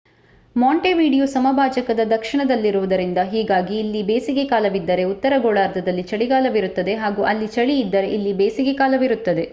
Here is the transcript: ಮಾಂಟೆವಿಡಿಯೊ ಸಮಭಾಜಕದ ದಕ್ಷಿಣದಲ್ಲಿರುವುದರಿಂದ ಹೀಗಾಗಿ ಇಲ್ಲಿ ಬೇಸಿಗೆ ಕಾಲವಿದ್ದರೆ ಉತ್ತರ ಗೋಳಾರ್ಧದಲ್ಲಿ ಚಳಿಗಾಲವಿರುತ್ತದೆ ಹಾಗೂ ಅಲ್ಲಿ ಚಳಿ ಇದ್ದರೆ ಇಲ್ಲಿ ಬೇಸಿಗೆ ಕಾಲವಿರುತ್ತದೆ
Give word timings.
ಮಾಂಟೆವಿಡಿಯೊ 0.55 1.25
ಸಮಭಾಜಕದ 1.25 2.01
ದಕ್ಷಿಣದಲ್ಲಿರುವುದರಿಂದ 2.05 3.19
ಹೀಗಾಗಿ 3.31 3.75
ಇಲ್ಲಿ 3.79 4.01
ಬೇಸಿಗೆ 4.03 4.45
ಕಾಲವಿದ್ದರೆ 4.45 5.03
ಉತ್ತರ 5.03 5.33
ಗೋಳಾರ್ಧದಲ್ಲಿ 5.37 6.03
ಚಳಿಗಾಲವಿರುತ್ತದೆ 6.03 6.95
ಹಾಗೂ 6.95 7.23
ಅಲ್ಲಿ 7.23 7.47
ಚಳಿ 7.47 7.75
ಇದ್ದರೆ 7.79 8.09
ಇಲ್ಲಿ 8.09 8.33
ಬೇಸಿಗೆ 8.33 8.73
ಕಾಲವಿರುತ್ತದೆ 8.73 9.45